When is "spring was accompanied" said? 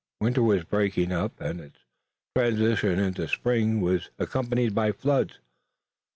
3.27-4.73